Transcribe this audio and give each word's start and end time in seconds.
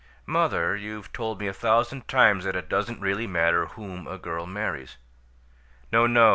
"Mother, 0.25 0.75
you've 0.75 1.13
told 1.13 1.39
me 1.39 1.45
a 1.45 1.53
thousand 1.53 2.07
times 2.07 2.43
that 2.43 2.55
it 2.55 2.67
doesn't 2.67 2.99
really 2.99 3.27
matter 3.27 3.67
whom 3.67 4.07
a 4.07 4.17
girl 4.17 4.47
marries." 4.47 4.97
"No, 5.91 6.07
no!" 6.07 6.29